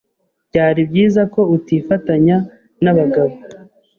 Byari 0.49 0.81
byiza 0.89 1.21
ko 1.33 1.41
utifatanya 1.55 2.37
nabagabo. 2.83 3.35